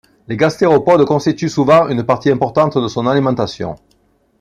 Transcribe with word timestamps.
Les 0.27 0.35
gastéropodes 0.35 1.05
constituent 1.05 1.47
souvent 1.47 1.87
une 1.87 2.03
partie 2.03 2.31
importante 2.31 2.75
de 2.79 2.87
son 2.87 3.05
alimentation. 3.05 3.75